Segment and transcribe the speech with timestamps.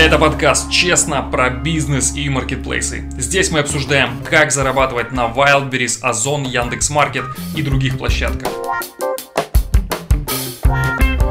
[0.00, 3.04] Это подкаст «Честно» про бизнес и маркетплейсы.
[3.18, 7.24] Здесь мы обсуждаем, как зарабатывать на Wildberries, Озон, Яндекс.Маркет
[7.54, 8.48] и других площадках.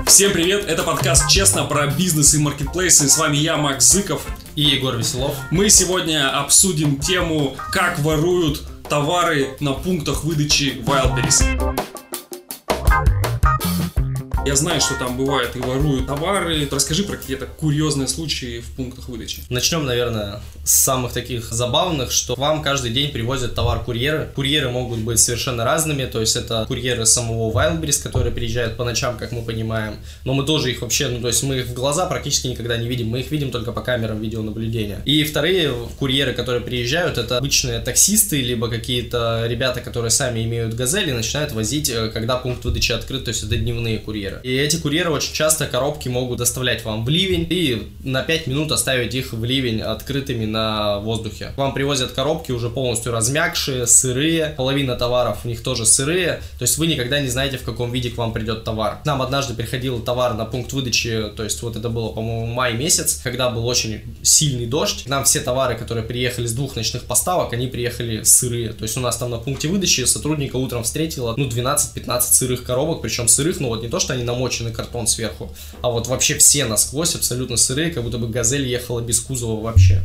[0.05, 3.09] Всем привет, это подкаст «Честно» про бизнес и маркетплейсы.
[3.09, 4.21] С вами я, Макс Зыков.
[4.53, 5.35] И Егор Веселов.
[5.49, 11.98] Мы сегодня обсудим тему, как воруют товары на пунктах выдачи Wildberries.
[14.49, 16.67] Я знаю, что там бывает и воруют товары.
[16.71, 19.43] Расскажи про какие-то курьезные случаи в пунктах выдачи.
[19.49, 24.31] Начнем, наверное, с самых таких забавных, что вам каждый день привозят товар курьеры.
[24.33, 29.19] Курьеры могут быть совершенно разными, то есть это курьеры самого Wildberries, которые приезжают по ночам,
[29.19, 29.97] как мы понимаем.
[30.25, 32.87] Но мы тоже их вообще, ну то есть мы их в глаза практически никогда не
[32.87, 35.03] видим, мы их видим только по камерам видеонаблюдения.
[35.05, 41.11] И вторые курьеры, которые приезжают, это обычные таксисты, либо какие-то ребята, которые сами имеют газели,
[41.11, 45.11] начинают возить, э, когда пункт выдачи открыт, то есть это дневные курьеры И эти курьеры
[45.11, 49.43] очень часто коробки могут доставлять вам в ливень и на 5 минут оставить их в
[49.43, 51.51] ливень открытыми на воздухе.
[51.57, 56.77] Вам привозят коробки уже полностью размягшие, сырые, половина товаров у них тоже сырые, то есть
[56.77, 58.99] вы никогда не знаете, в каком виде к вам придет товар.
[59.05, 63.21] Нам однажды приходил товар на пункт выдачи, то есть вот это было, по-моему, май месяц,
[63.23, 65.03] когда был очень сильный дождь.
[65.05, 68.73] К нам все товары, которые приехали с двух ночных поставок, они приехали сырые.
[68.73, 73.01] То есть у нас там на пункте выдачи сотрудника утром встретила, ну, 12-15 сырых коробок,
[73.01, 76.65] причем сырых, ну вот не то, что они намоченный картон сверху, а вот вообще все
[76.65, 80.01] насквозь абсолютно сырые, как будто бы газель ехала без кузова вообще.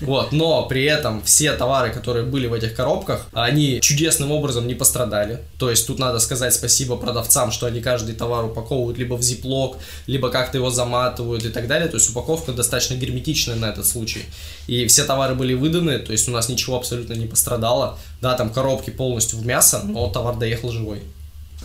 [0.00, 4.74] Вот, но при этом все товары, которые были в этих коробках, они чудесным образом не
[4.74, 5.40] пострадали.
[5.58, 9.76] То есть тут надо сказать спасибо продавцам, что они каждый товар упаковывают либо в зиплок,
[10.06, 11.88] либо как-то его заматывают и так далее.
[11.88, 14.24] То есть упаковка достаточно герметичная на этот случай.
[14.66, 17.98] И все товары были выданы, то есть у нас ничего абсолютно не пострадало.
[18.20, 21.02] Да, там коробки полностью в мясо, но товар доехал живой.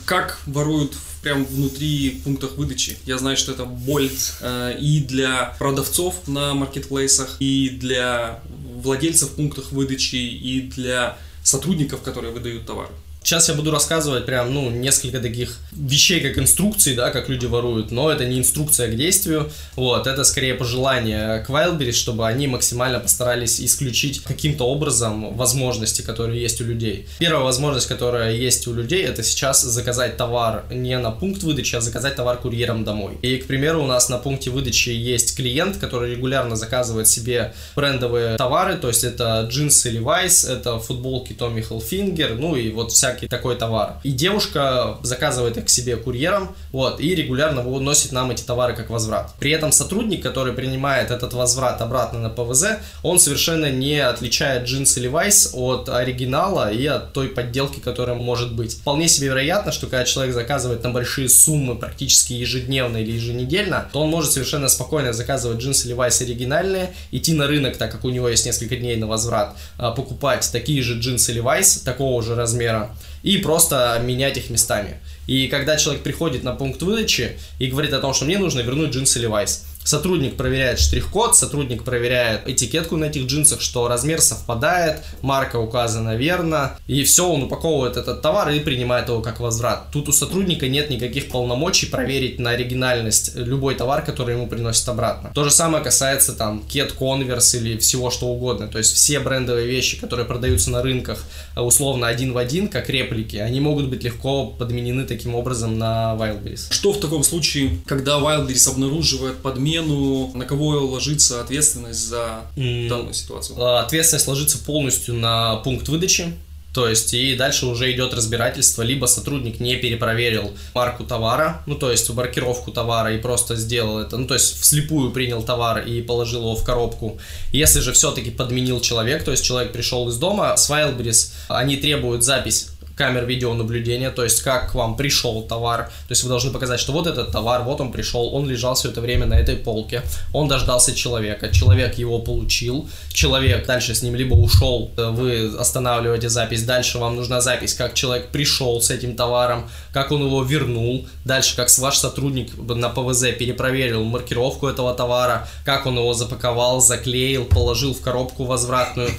[0.05, 2.97] Как воруют прям внутри пунктах выдачи.
[3.05, 8.41] Я знаю, что это боль э, и для продавцов на маркетплейсах, и для
[8.75, 12.90] владельцев пунктов выдачи, и для сотрудников, которые выдают товары.
[13.23, 17.89] Сейчас я буду рассказывать прям, ну, несколько таких вещей, как инструкции, да, как люди воруют,
[17.89, 23.00] но это не инструкция к действию, вот, это скорее пожелание к Wildberries, чтобы они максимально
[23.00, 27.07] постарались исключить каким-то образом возможности, которые есть у людей.
[27.19, 31.81] Первая возможность, которая есть у людей, это сейчас заказать товар не на пункт выдачи, а
[31.81, 33.17] заказать товар курьером домой.
[33.22, 38.35] И, к примеру, у нас на пункте выдачи есть клиент, который регулярно заказывает себе брендовые
[38.35, 43.28] товары, то есть это джинсы Levi's, это футболки Tommy Hilfiger, ну и вот вся всякий
[43.28, 43.96] такой товар.
[44.03, 48.90] И девушка заказывает их к себе курьером, вот, и регулярно выносит нам эти товары как
[48.90, 49.34] возврат.
[49.40, 55.02] При этом сотрудник, который принимает этот возврат обратно на ПВЗ, он совершенно не отличает джинсы
[55.02, 58.78] Levi's от оригинала и от той подделки, которая может быть.
[58.78, 64.02] Вполне себе вероятно, что когда человек заказывает на большие суммы практически ежедневно или еженедельно, то
[64.02, 68.29] он может совершенно спокойно заказывать джинсы Levi's оригинальные, идти на рынок, так как у него
[68.29, 72.90] есть несколько дней на возврат, а, покупать такие же джинсы Levi's такого же размера,
[73.24, 75.00] и просто менять их местами.
[75.28, 78.91] И когда человек приходит на пункт выдачи и говорит о том, что мне нужно вернуть
[78.91, 85.57] джинсы Levi's, Сотрудник проверяет штрих-код, сотрудник проверяет этикетку на этих джинсах, что размер совпадает, марка
[85.57, 89.91] указана верно, и все, он упаковывает этот товар и принимает его как возврат.
[89.91, 95.31] Тут у сотрудника нет никаких полномочий проверить на оригинальность любой товар, который ему приносит обратно.
[95.33, 99.67] То же самое касается там Ket Converse или всего что угодно, то есть все брендовые
[99.67, 101.23] вещи, которые продаются на рынках
[101.55, 106.72] условно один в один, как реплики, они могут быть легко подменены таким образом на Wildberries.
[106.72, 112.89] Что в таком случае, когда Wildberries обнаруживает подмену замену, на кого ложится ответственность за mm.
[112.89, 113.61] данную ситуацию?
[113.61, 116.34] А, ответственность ложится полностью на пункт выдачи.
[116.73, 121.91] То есть, и дальше уже идет разбирательство, либо сотрудник не перепроверил марку товара, ну, то
[121.91, 126.40] есть, маркировку товара и просто сделал это, ну, то есть, вслепую принял товар и положил
[126.40, 127.19] его в коробку.
[127.51, 132.23] Если же все-таки подменил человек, то есть, человек пришел из дома, с Wildberries, они требуют
[132.23, 136.79] запись камер видеонаблюдения, то есть как к вам пришел товар, то есть вы должны показать,
[136.79, 140.03] что вот этот товар, вот он пришел, он лежал все это время на этой полке,
[140.31, 146.29] он дождался человека, человек его получил, человек дальше с ним либо ушел, э, вы останавливаете
[146.29, 151.07] запись, дальше вам нужна запись, как человек пришел с этим товаром, как он его вернул,
[151.25, 157.46] дальше как ваш сотрудник на ПВЗ перепроверил маркировку этого товара, как он его запаковал, заклеил,
[157.46, 159.09] положил в коробку возвратную,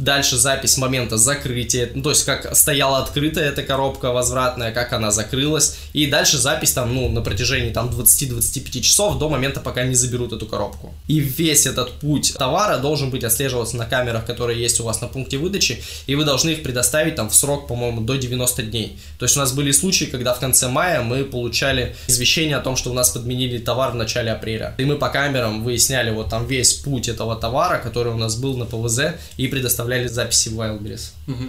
[0.00, 5.10] дальше запись момента закрытия, ну, то есть как стояла открытая эта коробка возвратная, как она
[5.10, 9.94] закрылась, и дальше запись там, ну, на протяжении там 20-25 часов до момента, пока не
[9.94, 10.94] заберут эту коробку.
[11.06, 15.08] И весь этот путь товара должен быть отслеживаться на камерах, которые есть у вас на
[15.08, 18.98] пункте выдачи, и вы должны их предоставить там в срок, по-моему, до 90 дней.
[19.18, 22.76] То есть у нас были случаи, когда в конце мая мы получали извещение о том,
[22.76, 24.74] что у нас подменили товар в начале апреля.
[24.78, 28.56] И мы по камерам выясняли вот там весь путь этого товара, который у нас был
[28.56, 31.12] на ПВЗ, и предоставляли записи в Wildberries.
[31.28, 31.44] Угу.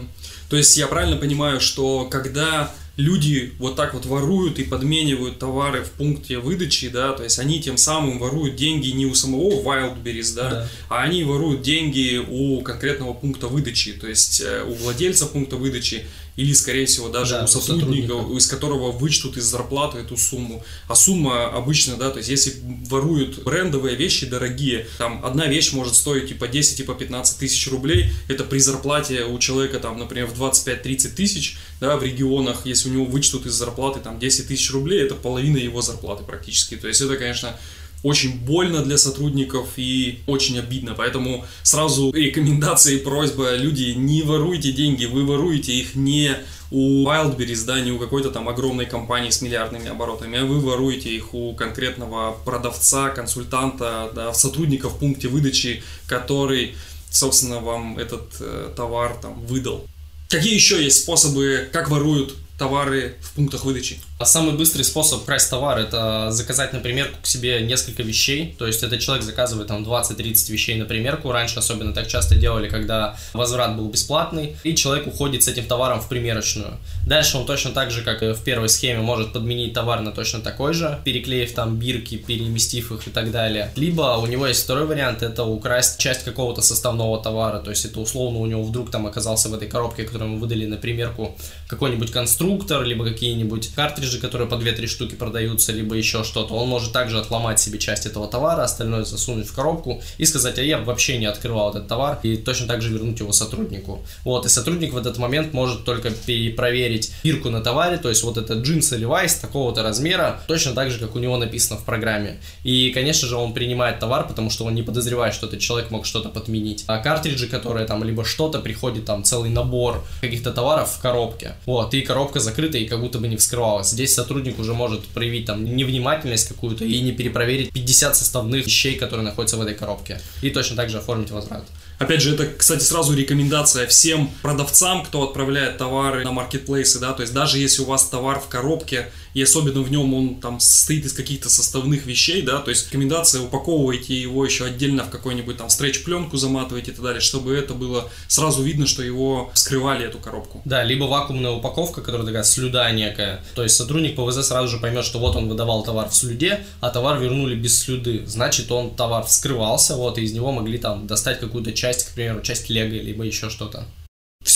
[0.49, 5.83] То есть я правильно понимаю, что когда люди вот так вот воруют и подменивают товары
[5.83, 10.35] в пункте выдачи, да, то есть они тем самым воруют деньги не у самого Wildberries,
[10.35, 10.67] да, да.
[10.89, 16.05] а они воруют деньги у конкретного пункта выдачи, то есть э, у владельца пункта выдачи
[16.35, 18.37] или, скорее всего, даже да, у сотрудника, сотрудника.
[18.37, 20.63] из которого вычтут из зарплаты эту сумму.
[20.87, 22.53] А сумма обычно, да, то есть если
[22.87, 28.11] воруют брендовые вещи дорогие, там одна вещь может стоить типа 10, типа 15 тысяч рублей,
[28.29, 32.93] это при зарплате у человека там, например, в 25-30 тысяч, да, в регионах, если у
[32.93, 36.75] него вычтут из зарплаты там 10 тысяч рублей, это половина его зарплаты практически.
[36.75, 37.57] То есть это, конечно,
[38.03, 40.93] очень больно для сотрудников и очень обидно.
[40.95, 46.37] Поэтому сразу рекомендация и просьба, люди, не воруйте деньги, вы воруете их не
[46.71, 51.09] у Wildberries, да, не у какой-то там огромной компании с миллиардными оборотами, а вы воруете
[51.09, 56.75] их у конкретного продавца, консультанта, да, сотрудника в пункте выдачи, который,
[57.11, 59.85] собственно, вам этот э, товар там выдал.
[60.29, 63.99] Какие еще есть способы, как воруют товары в пунктах выдачи?
[64.19, 68.55] А самый быстрый способ красть товар– это заказать на примерку к себе несколько вещей.
[68.59, 71.31] То есть, этот человек заказывает там 20-30 вещей на примерку.
[71.31, 74.57] Раньше особенно так часто делали, когда возврат был бесплатный.
[74.63, 76.77] И человек уходит с этим товаром в примерочную.
[77.07, 80.41] Дальше он точно так же, как и в первой схеме, может подменить товар на точно
[80.41, 83.71] такой же, переклеив там бирки, переместив их и так далее.
[83.75, 87.59] Либо у него есть второй вариант– это украсть часть какого-то составного товара.
[87.59, 90.67] То есть, это условно у него вдруг там оказался в этой коробке, которую мы выдали
[90.67, 91.35] на примерку,
[91.67, 92.11] какой-нибудь
[92.51, 97.17] конструктор, либо какие-нибудь картриджи которые по 2-3 штуки продаются, либо еще что-то, он может также
[97.17, 101.27] отломать себе часть этого товара, остальное засунуть в коробку и сказать, а я вообще не
[101.27, 104.01] открывал этот товар, и точно так же вернуть его сотруднику.
[104.25, 108.37] Вот, и сотрудник в этот момент может только перепроверить бирку на товаре, то есть вот
[108.37, 112.39] это джинс или вайс такого-то размера, точно так же, как у него написано в программе.
[112.63, 116.05] И, конечно же, он принимает товар, потому что он не подозревает, что этот человек мог
[116.05, 116.83] что-то подменить.
[116.87, 121.53] А картриджи, которые там либо что-то, приходит там целый набор каких-то товаров в коробке.
[121.65, 125.45] Вот, и коробка закрыта и как будто бы не вскрывалась здесь сотрудник уже может проявить
[125.45, 130.19] там невнимательность какую-то и не перепроверить 50 составных вещей, которые находятся в этой коробке.
[130.41, 131.63] И точно так же оформить возврат.
[131.99, 137.21] Опять же, это, кстати, сразу рекомендация всем продавцам, кто отправляет товары на маркетплейсы, да, то
[137.21, 141.05] есть даже если у вас товар в коробке, и особенно в нем он там состоит
[141.05, 145.69] из каких-то составных вещей, да, то есть рекомендация упаковывайте его еще отдельно в какой-нибудь там
[145.69, 150.61] стретч-пленку заматывайте и так далее, чтобы это было сразу видно, что его вскрывали эту коробку.
[150.65, 155.05] Да, либо вакуумная упаковка, которая такая слюда некая, то есть сотрудник ПВЗ сразу же поймет,
[155.05, 159.25] что вот он выдавал товар в слюде, а товар вернули без слюды, значит он товар
[159.25, 163.23] вскрывался, вот, и из него могли там достать какую-то часть, к примеру, часть лего, либо
[163.23, 163.85] еще что-то.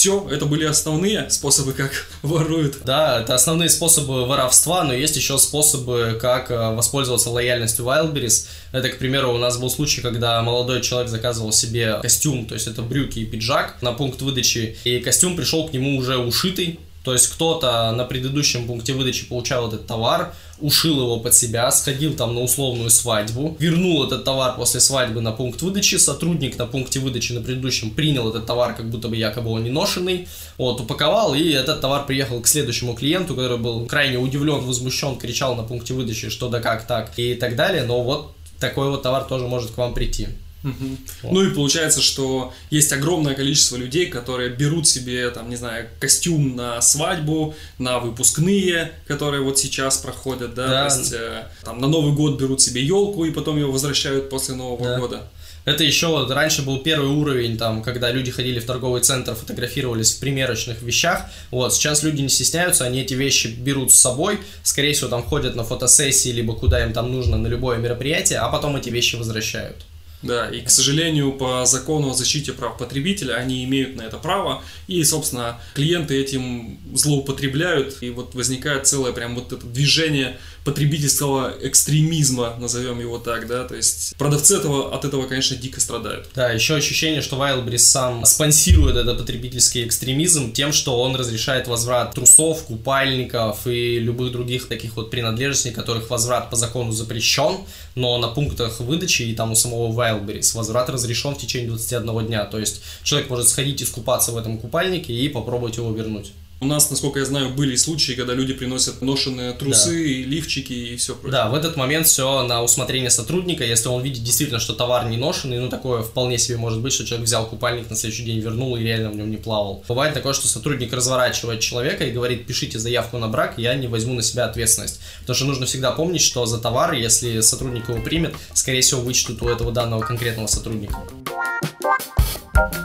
[0.05, 2.81] Все, это были основные способы, как воруют.
[2.85, 8.45] Да, это основные способы воровства, но есть еще способы, как э, воспользоваться лояльностью Wildberries.
[8.71, 12.67] Это, к примеру, у нас был случай, когда молодой человек заказывал себе костюм, то есть
[12.67, 17.13] это брюки и пиджак на пункт выдачи, и костюм пришел к нему уже ушитый, то
[17.13, 22.33] есть кто-то на предыдущем пункте выдачи получал этот товар, ушил его под себя, сходил там
[22.33, 27.33] на условную свадьбу, вернул этот товар после свадьбы на пункт выдачи, сотрудник на пункте выдачи
[27.33, 31.51] на предыдущем принял этот товар, как будто бы якобы он не ношенный, вот, упаковал, и
[31.51, 36.29] этот товар приехал к следующему клиенту, который был крайне удивлен, возмущен, кричал на пункте выдачи,
[36.29, 39.77] что да как так, и так далее, но вот такой вот товар тоже может к
[39.77, 40.27] вам прийти.
[40.65, 40.97] Угу.
[41.21, 41.31] Вот.
[41.31, 46.55] Ну и получается, что есть огромное количество людей, которые берут себе, там, не знаю, костюм
[46.55, 50.89] на свадьбу, на выпускные, которые вот сейчас проходят, да, да.
[50.89, 54.55] то есть э, там на Новый год берут себе елку и потом ее возвращают после
[54.55, 54.99] Нового да.
[54.99, 55.21] года.
[55.65, 60.13] Это еще вот раньше был первый уровень, там, когда люди ходили в торговый центр, фотографировались
[60.13, 61.25] в примерочных вещах.
[61.49, 65.55] Вот, сейчас люди не стесняются, они эти вещи берут с собой, скорее всего, там ходят
[65.55, 69.85] на фотосессии, либо куда им там нужно, на любое мероприятие, а потом эти вещи возвращают.
[70.25, 74.63] Да, и, к сожалению, по закону о защите прав потребителя они имеют на это право,
[74.87, 82.55] и, собственно, клиенты этим злоупотребляют, и вот возникает целое прям вот это движение потребительского экстремизма,
[82.59, 86.27] назовем его так, да, то есть продавцы этого, от этого, конечно, дико страдают.
[86.33, 92.15] Да, еще ощущение, что Wildberries сам спонсирует этот потребительский экстремизм тем, что он разрешает возврат
[92.15, 97.59] трусов, купальников и любых других таких вот принадлежностей, которых возврат по закону запрещен,
[97.93, 100.14] но на пунктах выдачи и там у самого Wildberries.
[100.55, 102.45] Возврат разрешен в течение 21 дня.
[102.45, 106.31] То есть человек может сходить искупаться в этом купальнике и попробовать его вернуть.
[106.65, 110.29] У нас, насколько я знаю, были случаи, когда люди приносят ношенные трусы, да.
[110.31, 111.31] лифчики и все прочее.
[111.31, 113.63] Да, в этот момент все на усмотрение сотрудника.
[113.63, 117.05] Если он видит действительно, что товар не ношенный, ну такое вполне себе может быть, что
[117.05, 119.83] человек взял купальник на следующий день, вернул и реально в нем не плавал.
[119.87, 124.15] Бывает такое, что сотрудник разворачивает человека и говорит, пишите заявку на брак, я не возьму
[124.15, 125.01] на себя ответственность.
[125.19, 129.39] Потому что нужно всегда помнить, что за товар, если сотрудник его примет, скорее всего вычтут
[129.43, 130.97] у этого данного конкретного сотрудника.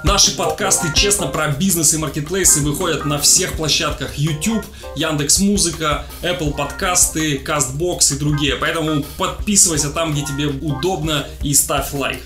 [0.04, 4.64] Наши подкасты «Честно» про бизнес и маркетплейсы выходят на всех площадках YouTube,
[4.96, 8.56] Яндекс Музыка, Apple подкасты, CastBox и другие.
[8.56, 12.20] Поэтому подписывайся там, где тебе удобно и ставь лайк.